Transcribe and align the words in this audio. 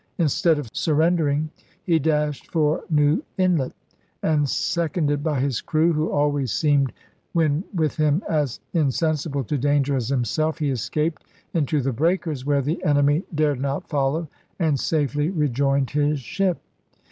In 0.17 0.29
stead 0.29 0.57
of 0.57 0.67
surrendering 0.73 1.51
he 1.83 1.99
dashed 1.99 2.51
for 2.51 2.83
New 2.89 3.21
Inlet; 3.37 3.71
and, 4.23 4.49
seconded 4.49 5.21
by 5.21 5.39
his 5.39 5.61
crew, 5.61 5.93
who 5.93 6.09
always 6.09 6.51
seemed 6.51 6.91
when 7.33 7.63
with 7.71 7.97
him 7.97 8.23
as 8.27 8.59
insensible 8.73 9.43
to 9.43 9.59
danger 9.59 9.95
as 9.95 10.09
himself, 10.09 10.57
he 10.57 10.71
escaped 10.71 11.23
into 11.53 11.81
the 11.81 11.93
breakers, 11.93 12.47
where 12.47 12.63
the 12.63 12.83
enemy 12.83 13.25
dared 13.35 13.59
not 13.61 13.89
follow, 13.89 14.27
and 14.57 14.79
safely 14.79 15.29
rejoined 15.29 15.91
his 15.91 16.19
ship. 16.19 16.57